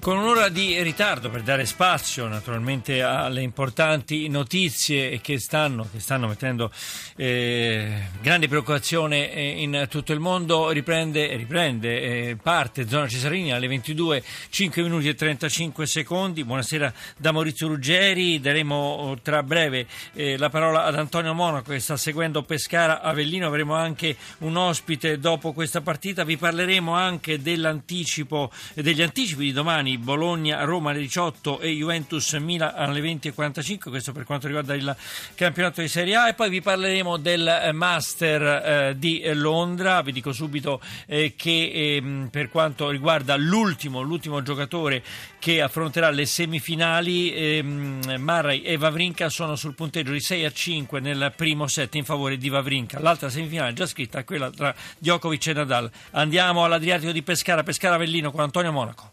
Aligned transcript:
Con 0.00 0.16
un'ora 0.16 0.48
di 0.48 0.82
ritardo 0.82 1.28
per 1.28 1.42
dare 1.42 1.66
spazio 1.66 2.26
naturalmente 2.26 3.02
alle 3.02 3.42
importanti 3.42 4.28
notizie 4.28 5.20
che 5.20 5.38
stanno, 5.38 5.86
che 5.92 6.00
stanno 6.00 6.26
mettendo 6.26 6.72
eh, 7.16 8.06
grande 8.22 8.48
preoccupazione 8.48 9.30
eh, 9.30 9.60
in 9.60 9.86
tutto 9.90 10.14
il 10.14 10.18
mondo, 10.18 10.70
riprende, 10.70 11.36
riprende 11.36 12.00
eh, 12.00 12.36
parte 12.42 12.88
Zona 12.88 13.08
Cesarini 13.08 13.52
alle 13.52 13.68
22, 13.68 14.24
5 14.48 14.82
minuti 14.82 15.08
e 15.08 15.14
35 15.14 15.86
secondi. 15.86 16.44
Buonasera 16.44 16.90
da 17.18 17.30
Maurizio 17.32 17.68
Ruggeri, 17.68 18.40
daremo 18.40 18.74
oh, 18.74 19.18
tra 19.20 19.42
breve 19.42 19.86
eh, 20.14 20.38
la 20.38 20.48
parola 20.48 20.84
ad 20.84 20.94
Antonio 20.94 21.34
Monaco 21.34 21.72
che 21.72 21.78
sta 21.78 21.98
seguendo 21.98 22.40
Pescara 22.42 23.02
Avellino, 23.02 23.46
avremo 23.46 23.74
anche 23.74 24.16
un 24.38 24.56
ospite 24.56 25.18
dopo 25.18 25.52
questa 25.52 25.82
partita, 25.82 26.24
vi 26.24 26.38
parleremo 26.38 26.94
anche 26.94 27.42
degli 27.42 27.66
anticipi 27.66 29.44
di 29.44 29.52
domani 29.52 29.88
domani 29.90 29.98
Bologna, 29.98 30.64
Roma 30.64 30.90
alle 30.90 31.00
18 31.00 31.60
e 31.60 31.70
Juventus 31.70 32.32
Milan 32.34 32.72
alle 32.74 33.00
20.45, 33.00 33.88
questo 33.88 34.12
per 34.12 34.24
quanto 34.24 34.46
riguarda 34.46 34.74
il 34.74 34.94
campionato 35.34 35.80
di 35.80 35.88
Serie 35.88 36.14
A 36.16 36.28
e 36.28 36.34
poi 36.34 36.50
vi 36.50 36.60
parleremo 36.60 37.16
del 37.16 37.46
eh, 37.46 37.72
Master 37.72 38.42
eh, 38.42 38.98
di 38.98 39.22
Londra, 39.34 40.02
vi 40.02 40.12
dico 40.12 40.32
subito 40.32 40.80
eh, 41.06 41.34
che 41.36 41.50
eh, 41.50 42.28
per 42.30 42.50
quanto 42.50 42.90
riguarda 42.90 43.36
l'ultimo, 43.36 44.02
l'ultimo 44.02 44.42
giocatore 44.42 45.02
che 45.38 45.62
affronterà 45.62 46.10
le 46.10 46.26
semifinali, 46.26 47.32
ehm, 47.32 48.16
Murray 48.18 48.60
e 48.60 48.76
Vavrinka 48.76 49.28
sono 49.28 49.56
sul 49.56 49.74
punteggio 49.74 50.12
di 50.12 50.20
6 50.20 50.44
a 50.44 50.52
5 50.52 51.00
nel 51.00 51.32
primo 51.36 51.66
set 51.66 51.94
in 51.94 52.04
favore 52.04 52.36
di 52.36 52.48
Vavrinka, 52.48 53.00
l'altra 53.00 53.30
semifinale 53.30 53.72
già 53.72 53.86
scritta 53.86 54.18
è 54.18 54.24
quella 54.24 54.50
tra 54.50 54.74
Djokovic 54.98 55.46
e 55.46 55.52
Nadal. 55.52 55.90
Andiamo 56.12 56.64
all'Adriatico 56.64 57.12
di 57.12 57.22
Pescara, 57.22 57.62
Pescara 57.62 57.94
Avellino 57.94 58.30
con 58.30 58.40
Antonio 58.40 58.72
Monaco. 58.72 59.12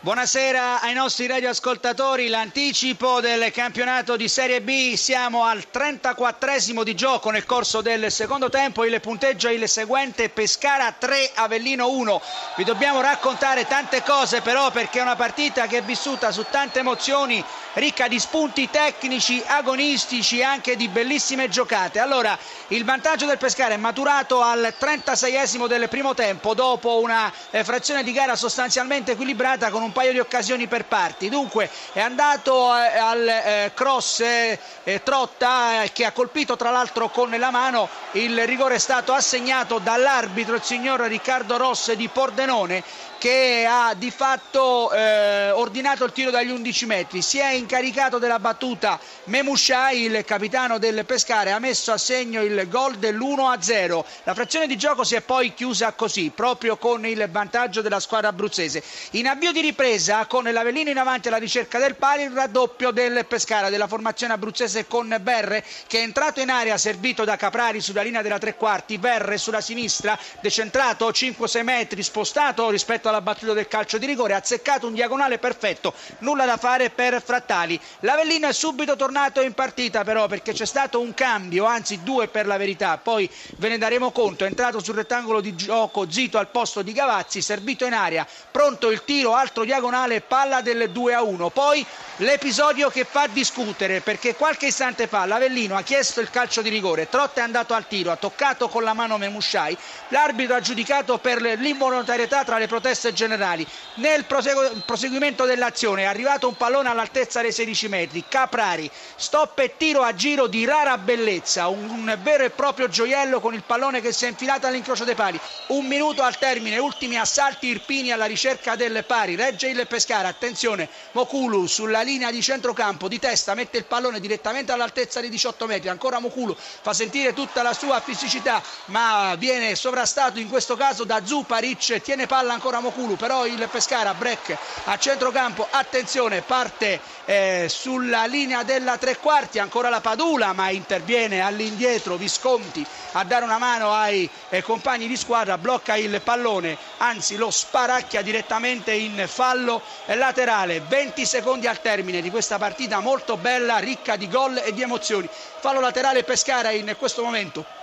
Buonasera 0.00 0.80
ai 0.80 0.94
nostri 0.94 1.26
radioascoltatori, 1.26 2.28
l'anticipo 2.28 3.18
del 3.20 3.50
campionato 3.50 4.14
di 4.14 4.28
Serie 4.28 4.60
B, 4.60 4.94
siamo 4.94 5.42
al 5.42 5.64
34esimo 5.72 6.84
di 6.84 6.94
gioco 6.94 7.30
nel 7.30 7.44
corso 7.44 7.80
del 7.80 8.12
secondo 8.12 8.48
tempo, 8.48 8.84
il 8.84 9.00
punteggio 9.00 9.48
è 9.48 9.50
il 9.50 9.68
seguente, 9.68 10.28
Pescara 10.28 10.94
3, 10.96 11.32
Avellino 11.34 11.90
1. 11.90 12.22
Vi 12.54 12.62
dobbiamo 12.62 13.00
raccontare 13.00 13.66
tante 13.66 14.04
cose 14.04 14.40
però 14.40 14.70
perché 14.70 15.00
è 15.00 15.02
una 15.02 15.16
partita 15.16 15.66
che 15.66 15.78
è 15.78 15.82
vissuta 15.82 16.30
su 16.30 16.46
tante 16.48 16.78
emozioni, 16.78 17.44
ricca 17.72 18.06
di 18.06 18.20
spunti 18.20 18.70
tecnici, 18.70 19.42
agonistici 19.44 20.38
e 20.38 20.44
anche 20.44 20.76
di 20.76 20.86
bellissime 20.86 21.48
giocate. 21.48 21.98
Allora, 21.98 22.38
il 22.68 22.84
vantaggio 22.84 23.26
del 23.26 23.38
Pescara 23.38 23.74
è 23.74 23.78
maturato 23.78 24.42
al 24.42 24.74
36esimo 24.78 25.66
del 25.66 25.88
primo 25.88 26.14
tempo 26.14 26.54
dopo 26.54 27.00
una 27.00 27.32
eh, 27.50 27.64
frazione 27.64 28.04
di 28.04 28.12
gara 28.12 28.36
sostanzialmente 28.36 29.12
equilibrata 29.12 29.70
con 29.70 29.82
un 29.82 29.87
un 29.88 29.92
paio 29.92 30.12
di 30.12 30.18
occasioni 30.18 30.66
per 30.66 30.84
parti. 30.84 31.28
Dunque 31.28 31.68
è 31.92 32.00
andato 32.00 32.74
eh, 32.76 32.98
al 32.98 33.26
eh, 33.26 33.72
cross 33.74 34.20
eh, 34.20 34.58
Trotta 35.02 35.84
che 35.92 36.04
ha 36.04 36.12
colpito 36.12 36.56
tra 36.56 36.70
l'altro 36.70 37.08
con 37.08 37.30
la 37.30 37.50
mano. 37.50 37.88
Il 38.12 38.46
rigore 38.46 38.76
è 38.76 38.78
stato 38.78 39.12
assegnato 39.12 39.78
dall'arbitro, 39.78 40.54
il 40.54 40.62
signor 40.62 41.00
Riccardo 41.00 41.56
Rosse 41.56 41.96
di 41.96 42.08
Pordenone 42.08 42.82
che 43.18 43.66
ha 43.68 43.94
di 43.94 44.10
fatto 44.10 44.92
eh, 44.92 45.50
ordinato 45.50 46.04
il 46.04 46.12
tiro 46.12 46.30
dagli 46.30 46.50
11 46.50 46.86
metri. 46.86 47.20
Si 47.20 47.38
è 47.38 47.50
incaricato 47.52 48.18
della 48.18 48.38
battuta 48.38 48.98
Memushai, 49.24 50.02
il 50.04 50.24
capitano 50.24 50.78
del 50.78 51.04
Pescare, 51.04 51.50
ha 51.50 51.58
messo 51.58 51.92
a 51.92 51.98
segno 51.98 52.42
il 52.42 52.68
gol 52.68 52.96
dell'1-0. 52.96 54.04
La 54.22 54.34
frazione 54.34 54.66
di 54.66 54.76
gioco 54.78 55.02
si 55.02 55.16
è 55.16 55.20
poi 55.20 55.52
chiusa 55.52 55.92
così, 55.92 56.30
proprio 56.34 56.76
con 56.76 57.04
il 57.04 57.28
vantaggio 57.30 57.82
della 57.82 58.00
squadra 58.00 58.28
abruzzese. 58.28 58.82
In 59.12 59.26
avvio 59.26 59.50
di 59.50 59.60
ripresa, 59.60 60.26
con 60.26 60.44
l'Avellino 60.44 60.90
in 60.90 60.98
avanti 60.98 61.28
alla 61.28 61.36
ricerca 61.38 61.78
del 61.78 61.96
pari, 61.96 62.22
il 62.22 62.30
raddoppio 62.30 62.92
del 62.92 63.26
Pescara, 63.26 63.68
della 63.68 63.88
formazione 63.88 64.32
abruzzese 64.34 64.86
con 64.86 65.14
Berre, 65.20 65.64
che 65.88 65.98
è 65.98 66.02
entrato 66.02 66.40
in 66.40 66.50
area 66.50 66.78
servito 66.78 67.24
da 67.24 67.36
Caprari 67.36 67.80
sulla 67.80 68.02
linea 68.02 68.22
della 68.22 68.38
tre 68.38 68.54
quarti, 68.54 68.98
Berre 68.98 69.38
sulla 69.38 69.60
sinistra, 69.60 70.16
decentrato 70.40 71.10
5-6 71.10 71.62
metri, 71.64 72.02
spostato 72.02 72.70
rispetto 72.70 73.07
alla 73.08 73.20
battuta 73.20 73.52
del 73.52 73.68
calcio 73.68 73.98
di 73.98 74.06
rigore, 74.06 74.34
ha 74.34 74.38
azzeccato 74.38 74.86
un 74.86 74.94
diagonale 74.94 75.38
perfetto, 75.38 75.94
nulla 76.18 76.44
da 76.44 76.56
fare 76.56 76.90
per 76.90 77.22
Frattali. 77.22 77.80
L'Avellino 78.00 78.48
è 78.48 78.52
subito 78.52 78.96
tornato 78.96 79.40
in 79.40 79.54
partita 79.54 80.04
però 80.04 80.26
perché 80.26 80.52
c'è 80.52 80.66
stato 80.66 81.00
un 81.00 81.14
cambio, 81.14 81.64
anzi 81.64 82.02
due 82.02 82.28
per 82.28 82.46
la 82.46 82.56
verità, 82.56 82.98
poi 82.98 83.30
ve 83.56 83.68
ne 83.68 83.78
daremo 83.78 84.10
conto, 84.10 84.44
è 84.44 84.48
entrato 84.48 84.82
sul 84.82 84.94
rettangolo 84.96 85.40
di 85.40 85.54
gioco 85.54 86.10
Zito 86.10 86.38
al 86.38 86.48
posto 86.48 86.82
di 86.82 86.92
Gavazzi, 86.92 87.40
servito 87.40 87.84
in 87.84 87.94
aria, 87.94 88.26
pronto 88.50 88.90
il 88.90 89.04
tiro, 89.04 89.34
altro 89.34 89.64
diagonale, 89.64 90.20
palla 90.20 90.60
del 90.60 90.90
2 90.90 91.14
a 91.14 91.22
1. 91.22 91.50
Poi 91.50 91.84
l'episodio 92.16 92.90
che 92.90 93.04
fa 93.04 93.26
discutere 93.26 94.00
perché 94.00 94.34
qualche 94.34 94.66
istante 94.66 95.06
fa 95.06 95.24
l'Avellino 95.24 95.76
ha 95.76 95.82
chiesto 95.82 96.20
il 96.20 96.30
calcio 96.30 96.62
di 96.62 96.68
rigore, 96.68 97.08
Trotta 97.08 97.40
è 97.40 97.44
andato 97.44 97.74
al 97.74 97.86
tiro, 97.86 98.10
ha 98.10 98.16
toccato 98.16 98.68
con 98.68 98.82
la 98.82 98.92
mano 98.92 99.18
Memushai, 99.18 99.76
l'arbitro 100.08 100.56
ha 100.56 100.60
giudicato 100.60 101.18
per 101.18 101.40
l'involontarietà 101.40 102.44
tra 102.44 102.58
le 102.58 102.66
proteste 102.66 102.97
proteste 102.98 103.12
generali. 103.12 103.66
Nel 103.94 104.24
proseguimento 104.24 105.44
dell'azione 105.44 106.02
è 106.02 106.06
arrivato 106.06 106.48
un 106.48 106.56
pallone 106.56 106.88
all'altezza 106.88 107.40
dei 107.40 107.52
16 107.52 107.88
metri. 107.88 108.24
Caprari, 108.28 108.90
stop 109.16 109.58
e 109.60 109.76
tiro 109.76 110.02
a 110.02 110.14
giro 110.14 110.46
di 110.48 110.64
rara 110.64 110.98
bellezza, 110.98 111.68
un, 111.68 111.88
un 111.88 112.18
vero 112.22 112.44
e 112.44 112.50
proprio 112.50 112.88
gioiello 112.88 113.40
con 113.40 113.54
il 113.54 113.62
pallone 113.62 114.00
che 114.00 114.12
si 114.12 114.24
è 114.24 114.28
infilato 114.28 114.66
all'incrocio 114.66 115.04
dei 115.04 115.14
pali. 115.14 115.38
Un 115.68 115.86
minuto 115.86 116.22
al 116.22 116.38
termine, 116.38 116.78
ultimi 116.78 117.16
assalti 117.16 117.68
Irpini 117.68 118.10
alla 118.10 118.26
ricerca 118.26 118.74
del 118.74 119.04
pari. 119.06 119.36
Regge 119.36 119.68
il 119.68 119.86
Pescara, 119.86 120.28
attenzione, 120.28 120.88
Mokulu 121.12 121.66
sulla 121.66 122.02
linea 122.02 122.30
di 122.30 122.42
centrocampo 122.42 123.08
di 123.08 123.18
testa 123.18 123.54
mette 123.54 123.78
il 123.78 123.84
pallone 123.84 124.20
direttamente 124.20 124.72
all'altezza 124.72 125.20
di 125.20 125.28
18 125.28 125.66
metri. 125.66 125.88
Ancora 125.88 126.18
Mokulu 126.18 126.56
fa 126.56 126.92
sentire 126.92 127.32
tutta 127.32 127.62
la 127.62 127.72
sua 127.72 128.00
fisicità, 128.00 128.62
ma 128.86 129.34
viene 129.38 129.74
sovrastato 129.74 130.38
in 130.38 130.48
questo 130.48 130.76
caso 130.76 131.04
da 131.04 131.24
Zuparic, 131.24 132.00
tiene 132.00 132.26
palla 132.26 132.52
ancora 132.52 132.80
Mokulu 132.80 132.87
Mokulu, 132.88 133.16
però 133.16 133.46
il 133.46 133.68
Pescara 133.70 134.14
break 134.14 134.56
a 134.84 134.96
centrocampo, 134.96 135.66
attenzione, 135.70 136.40
parte 136.40 136.98
eh, 137.26 137.66
sulla 137.68 138.24
linea 138.24 138.62
della 138.62 138.96
tre 138.96 139.18
quarti, 139.18 139.58
ancora 139.58 139.90
la 139.90 140.00
Padula, 140.00 140.54
ma 140.54 140.70
interviene 140.70 141.40
all'indietro 141.42 142.16
Visconti 142.16 142.86
a 143.12 143.24
dare 143.24 143.44
una 143.44 143.58
mano 143.58 143.92
ai 143.92 144.28
eh, 144.48 144.62
compagni 144.62 145.06
di 145.06 145.16
squadra, 145.18 145.58
blocca 145.58 145.96
il 145.96 146.22
pallone, 146.22 146.78
anzi 146.98 147.36
lo 147.36 147.50
sparacchia 147.50 148.22
direttamente 148.22 148.92
in 148.92 149.22
fallo 149.26 149.82
laterale. 150.06 150.80
20 150.80 151.26
secondi 151.26 151.66
al 151.66 151.82
termine 151.82 152.22
di 152.22 152.30
questa 152.30 152.56
partita 152.56 153.00
molto 153.00 153.36
bella, 153.36 153.76
ricca 153.76 154.16
di 154.16 154.28
gol 154.28 154.56
e 154.64 154.72
di 154.72 154.80
emozioni. 154.80 155.28
Fallo 155.28 155.80
laterale 155.80 156.24
Pescara 156.24 156.70
in 156.70 156.94
questo 156.98 157.22
momento 157.22 157.77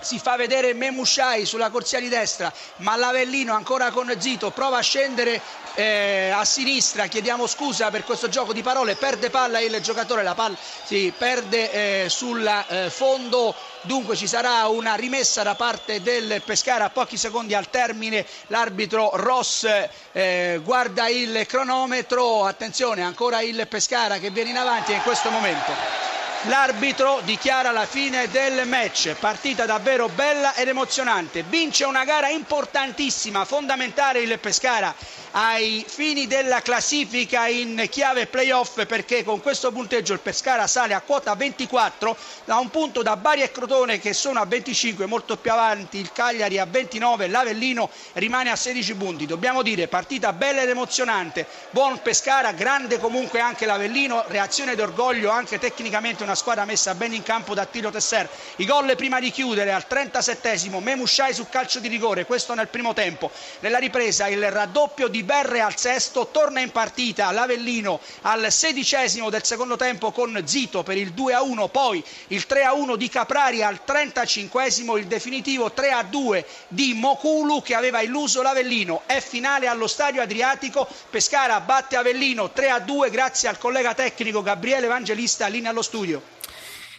si 0.00 0.18
fa 0.18 0.36
vedere 0.36 0.74
Memushai 0.74 1.44
sulla 1.44 1.70
corsia 1.70 2.00
di 2.00 2.08
destra, 2.08 2.52
ma 2.76 2.96
l'Avellino 2.96 3.54
ancora 3.54 3.90
con 3.90 4.14
Zito 4.18 4.50
prova 4.50 4.78
a 4.78 4.82
scendere 4.82 5.40
eh, 5.74 6.30
a 6.34 6.44
sinistra, 6.44 7.06
chiediamo 7.06 7.46
scusa 7.46 7.90
per 7.90 8.04
questo 8.04 8.28
gioco 8.28 8.52
di 8.52 8.62
parole, 8.62 8.96
perde 8.96 9.30
palla 9.30 9.60
il 9.60 9.80
giocatore, 9.80 10.22
la 10.22 10.34
palla 10.34 10.56
si 10.84 11.12
perde 11.16 12.04
eh, 12.04 12.08
sul 12.08 12.44
eh, 12.46 12.90
fondo, 12.90 13.54
dunque 13.82 14.16
ci 14.16 14.26
sarà 14.26 14.66
una 14.66 14.94
rimessa 14.94 15.42
da 15.42 15.54
parte 15.54 16.02
del 16.02 16.42
Pescara 16.44 16.86
a 16.86 16.90
pochi 16.90 17.16
secondi 17.16 17.54
al 17.54 17.70
termine, 17.70 18.26
l'arbitro 18.48 19.10
Ross 19.14 19.66
eh, 20.12 20.60
guarda 20.64 21.08
il 21.08 21.46
cronometro, 21.46 22.44
attenzione 22.44 23.02
ancora 23.02 23.40
il 23.40 23.66
Pescara 23.68 24.18
che 24.18 24.30
viene 24.30 24.50
in 24.50 24.56
avanti 24.56 24.92
in 24.92 25.02
questo 25.02 25.30
momento 25.30 26.07
L'arbitro 26.42 27.20
dichiara 27.24 27.72
la 27.72 27.84
fine 27.84 28.28
del 28.28 28.64
match, 28.68 29.12
partita 29.18 29.66
davvero 29.66 30.08
bella 30.08 30.54
ed 30.54 30.68
emozionante. 30.68 31.42
Vince 31.42 31.84
una 31.84 32.04
gara 32.04 32.28
importantissima, 32.28 33.44
fondamentale 33.44 34.20
il 34.20 34.38
Pescara 34.38 34.94
ai 35.32 35.84
fini 35.86 36.26
della 36.26 36.62
classifica 36.62 37.46
in 37.48 37.86
chiave 37.90 38.26
playoff 38.28 38.86
perché 38.86 39.24
con 39.24 39.42
questo 39.42 39.70
punteggio 39.72 40.14
il 40.14 40.20
Pescara 40.20 40.66
sale 40.66 40.94
a 40.94 41.00
quota 41.02 41.34
24 41.34 42.16
da 42.46 42.56
un 42.56 42.70
punto 42.70 43.02
da 43.02 43.16
Bari 43.16 43.42
e 43.42 43.50
Crotone 43.52 43.98
che 43.98 44.14
sono 44.14 44.40
a 44.40 44.46
25, 44.46 45.04
molto 45.06 45.36
più 45.36 45.50
avanti 45.52 45.98
il 45.98 46.12
Cagliari 46.12 46.58
a 46.58 46.64
29, 46.64 47.26
l'Avellino 47.28 47.90
rimane 48.14 48.50
a 48.50 48.56
16 48.56 48.94
punti. 48.94 49.26
Dobbiamo 49.26 49.62
dire 49.62 49.88
partita 49.88 50.32
bella 50.32 50.62
ed 50.62 50.68
emozionante, 50.70 51.46
buon 51.70 52.00
Pescara, 52.00 52.52
grande 52.52 52.98
comunque 52.98 53.40
anche 53.40 53.66
l'Avellino, 53.66 54.24
reazione 54.28 54.76
d'orgoglio 54.76 55.30
anche 55.30 55.58
tecnicamente 55.58 56.24
una 56.28 56.36
squadra 56.36 56.66
messa 56.66 56.94
bene 56.94 57.16
in 57.16 57.22
campo 57.22 57.54
da 57.54 57.64
Tilo 57.64 57.90
Tesser. 57.90 58.28
I 58.56 58.66
gol 58.66 58.94
prima 58.96 59.18
di 59.18 59.30
chiudere 59.30 59.72
al 59.72 59.86
37esimo, 59.88 60.82
Memushai 60.82 61.32
su 61.32 61.48
calcio 61.48 61.80
di 61.80 61.88
rigore, 61.88 62.26
questo 62.26 62.52
nel 62.52 62.68
primo 62.68 62.92
tempo. 62.92 63.30
Nella 63.60 63.78
ripresa 63.78 64.28
il 64.28 64.50
raddoppio 64.50 65.08
di 65.08 65.22
Berre 65.22 65.62
al 65.62 65.78
sesto, 65.78 66.28
torna 66.30 66.60
in 66.60 66.70
partita 66.70 67.30
l'Avellino 67.30 68.00
al 68.22 68.52
sedicesimo 68.52 69.30
del 69.30 69.42
secondo 69.44 69.76
tempo 69.76 70.12
con 70.12 70.42
Zito 70.44 70.82
per 70.82 70.98
il 70.98 71.14
2-1, 71.16 71.70
poi 71.70 72.04
il 72.28 72.44
3-1 72.46 72.96
di 72.96 73.08
Caprari 73.08 73.62
al 73.62 73.80
35esimo, 73.86 74.98
il 74.98 75.06
definitivo 75.06 75.72
3-2 75.74 76.44
di 76.68 76.92
Mokulu 76.92 77.62
che 77.62 77.74
aveva 77.74 78.02
illuso 78.02 78.42
l'Avellino. 78.42 79.02
È 79.06 79.20
finale 79.20 79.66
allo 79.66 79.86
stadio 79.86 80.20
Adriatico, 80.20 80.86
Pescara 81.08 81.60
batte 81.60 81.96
Avellino 81.96 82.50
3-2 82.54 83.10
grazie 83.10 83.48
al 83.48 83.56
collega 83.56 83.94
tecnico 83.94 84.42
Gabriele 84.42 84.84
Evangelista, 84.84 85.46
linea 85.46 85.70
allo 85.70 85.80
studio. 85.80 86.17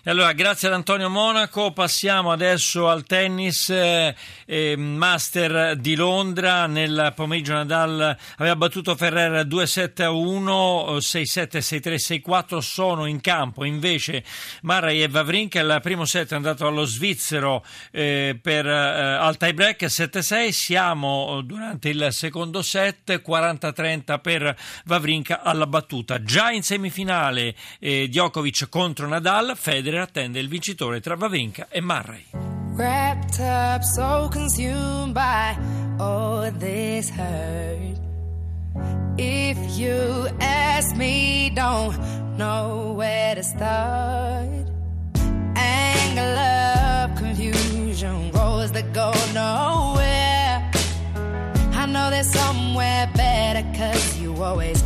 Allora, 0.05 0.31
grazie 0.31 0.69
ad 0.69 0.75
Antonio 0.75 1.09
Monaco, 1.09 1.73
passiamo 1.73 2.31
adesso 2.31 2.87
al 2.87 3.03
tennis 3.03 3.69
eh, 3.69 4.15
eh, 4.45 4.77
Master 4.77 5.75
di 5.75 5.93
Londra. 5.95 6.67
Nel 6.67 7.11
pomeriggio 7.13 7.51
Nadal 7.51 8.17
aveva 8.37 8.55
battuto 8.55 8.95
Ferrer 8.95 9.45
2-7 9.45 10.03
a 10.03 10.11
1, 10.11 10.97
6-7, 10.99 11.57
6-3, 11.57 12.23
6-4 12.25 12.57
sono 12.59 13.07
in 13.07 13.19
campo. 13.19 13.65
Invece 13.65 14.23
Murray 14.61 15.01
e 15.01 15.09
Vavrinka, 15.09 15.59
il 15.59 15.79
primo 15.81 16.05
set 16.05 16.31
è 16.31 16.35
andato 16.35 16.65
allo 16.65 16.85
svizzero 16.85 17.65
eh, 17.91 18.39
per, 18.41 18.65
eh, 18.67 18.71
al 18.71 19.35
tie 19.35 19.53
break 19.53 19.81
7-6. 19.81 20.49
Siamo 20.51 21.41
durante 21.41 21.89
il 21.89 22.07
secondo 22.11 22.61
set 22.61 23.21
40-30 23.21 24.21
per 24.21 24.55
Vavrinka 24.85 25.43
alla 25.43 25.67
battuta. 25.67 26.23
Già 26.23 26.51
in 26.51 26.63
semifinale 26.63 27.53
eh, 27.79 28.07
Djokovic 28.07 28.69
contro 28.69 29.05
Nadal, 29.05 29.57
Federer 29.57 29.87
Federer 29.89 30.01
attende 30.01 30.39
il 30.39 30.47
vincitore 30.47 30.99
tra 30.99 31.15
Wawrinka 31.15 31.67
e 31.71 31.81
Murray. 31.81 32.25
Wrapped 32.75 33.39
up, 33.39 33.81
so 33.81 34.29
consumed 34.29 35.13
by 35.13 35.57
all 35.97 36.51
this 36.59 37.09
hurt. 37.09 37.97
If 39.17 39.57
you 39.79 40.27
ask 40.39 40.95
me, 40.95 41.51
don't 41.55 41.97
know 42.37 42.93
where 42.95 43.33
to 43.33 43.41
start. 43.41 44.67
Anger, 45.55 46.33
love, 46.35 47.15
confusion, 47.15 48.29
roads 48.31 48.71
that 48.73 48.93
go 48.93 49.11
nowhere. 49.33 50.69
I 51.73 51.85
know 51.87 52.11
there's 52.11 52.29
somewhere 52.31 53.09
better, 53.15 53.65
cause 53.75 54.19
you 54.19 54.35
always 54.43 54.78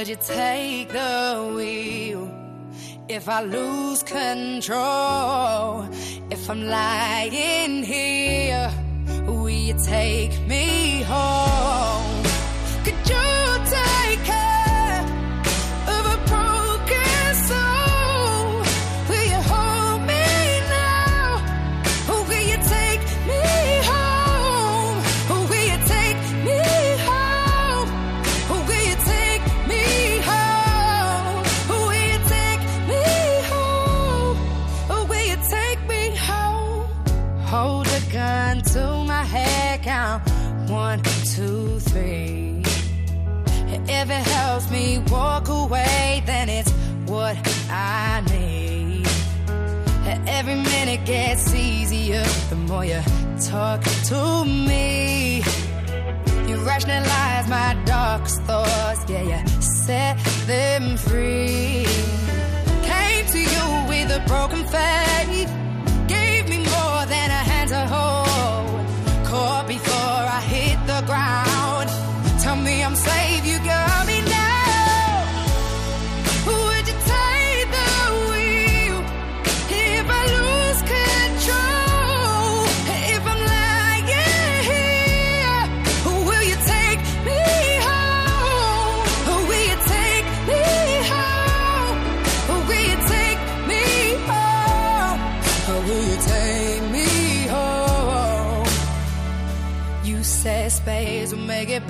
Would 0.00 0.08
you 0.08 0.16
take 0.16 0.88
the 0.88 1.52
wheel 1.54 2.26
if 3.06 3.28
I 3.28 3.42
lose 3.42 4.02
control? 4.02 5.86
If 6.30 6.48
I'm 6.48 6.62
lying 6.66 7.82
here, 7.82 8.72
will 9.26 9.50
you 9.50 9.76
take 9.84 10.40
me 10.48 11.02
home? 11.02 11.19
Away, 45.50 46.22
then 46.26 46.48
it's 46.48 46.70
what 47.06 47.36
I 47.70 48.22
need. 48.30 49.06
Every 50.26 50.56
minute 50.56 51.04
gets 51.04 51.54
easier 51.54 52.24
the 52.48 52.56
more 52.56 52.84
you 52.84 53.00
talk 53.40 53.82
to 54.10 54.44
me. 54.44 55.42
You 56.48 56.56
rationalize 56.66 57.48
my 57.48 57.76
darkest 57.84 58.42
thoughts, 58.42 59.04
yeah, 59.08 59.22
you 59.22 59.60
set 59.60 60.18
them 60.46 60.96
free. 60.96 61.86
Came 62.82 63.26
to 63.26 63.38
you 63.38 63.64
with 63.88 64.10
a 64.10 64.22
broken 64.26 64.64
faith, 64.64 65.50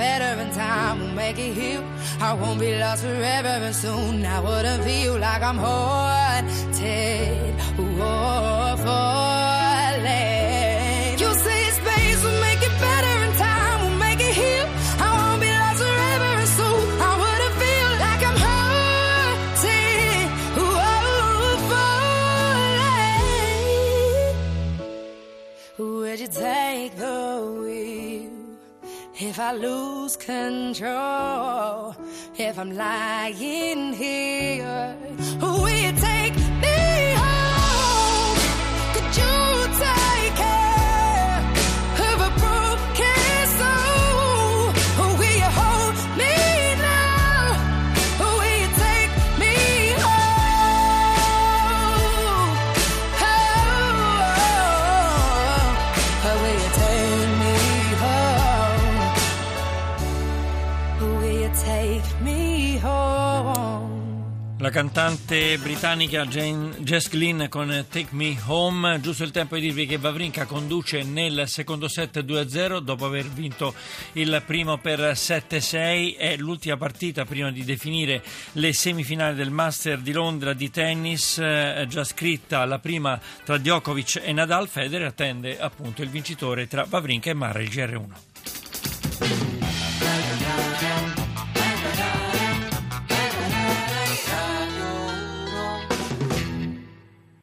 better 0.00 0.32
in 0.42 0.50
time. 0.52 0.98
We'll 1.00 1.16
make 1.24 1.38
it 1.38 1.52
heal. 1.60 1.82
I 2.28 2.32
won't 2.40 2.58
be 2.58 2.70
lost 2.82 3.02
forever 3.02 3.54
and 3.68 3.76
soon. 3.84 4.24
I 4.24 4.38
wouldn't 4.46 4.82
feel 4.88 5.14
like 5.26 5.42
I'm 5.50 5.58
haunted. 5.66 7.54
Whoa, 7.98 8.76
falling. 8.84 10.00
You 11.22 11.30
say 11.44 11.62
space 11.78 12.20
will 12.24 12.40
make 12.48 12.62
it 12.68 12.74
better 12.86 13.14
in 13.26 13.32
time. 13.46 13.76
We'll 13.82 14.00
make 14.06 14.20
it 14.28 14.34
heal. 14.42 14.66
I 15.06 15.08
won't 15.18 15.40
be 15.44 15.50
lost 15.62 15.78
forever 15.84 16.30
and 16.42 16.50
soon. 16.58 16.82
I 17.08 17.12
wouldn't 17.22 17.54
feel 17.62 17.90
like 18.04 18.22
I'm 18.28 18.38
haunted. 18.46 20.26
Whoa, 20.60 21.58
falling. 21.70 22.20
Would 25.78 26.18
you 26.24 26.30
take 26.46 26.92
the 27.04 27.29
if 29.22 29.38
I 29.38 29.52
lose 29.52 30.16
control, 30.16 31.94
if 32.38 32.58
I'm 32.58 32.74
lying 32.74 33.92
here, 33.92 34.96
who 35.38 35.62
will 35.62 35.68
you 35.68 35.92
take 35.92 36.49
La 64.60 64.68
cantante 64.68 65.56
britannica 65.56 66.26
Jane, 66.26 66.76
Jess 66.80 67.08
Glynn 67.08 67.46
con 67.48 67.86
Take 67.88 68.08
Me 68.10 68.36
Home, 68.44 69.00
giusto 69.00 69.24
il 69.24 69.30
tempo 69.30 69.54
di 69.54 69.62
dirvi 69.62 69.86
che 69.86 69.96
Vavrinka 69.96 70.44
conduce 70.44 71.02
nel 71.02 71.44
secondo 71.48 71.88
set 71.88 72.22
2-0 72.22 72.80
dopo 72.80 73.06
aver 73.06 73.26
vinto 73.26 73.72
il 74.12 74.42
primo 74.44 74.76
per 74.76 75.00
7-6, 75.00 76.18
è 76.18 76.36
l'ultima 76.36 76.76
partita 76.76 77.24
prima 77.24 77.50
di 77.50 77.64
definire 77.64 78.22
le 78.52 78.74
semifinali 78.74 79.34
del 79.34 79.50
Master 79.50 79.98
di 79.98 80.12
Londra 80.12 80.52
di 80.52 80.70
tennis, 80.70 81.38
eh, 81.38 81.86
già 81.88 82.04
scritta 82.04 82.62
la 82.66 82.78
prima 82.78 83.18
tra 83.44 83.56
Djokovic 83.56 84.20
e 84.22 84.32
Nadal, 84.34 84.68
Federer 84.68 85.06
attende 85.06 85.58
appunto 85.58 86.02
il 86.02 86.10
vincitore 86.10 86.68
tra 86.68 86.84
Vavrinka 86.86 87.30
e 87.30 87.34
Mara 87.34 87.60
il 87.60 87.68
GR1. 87.70 89.49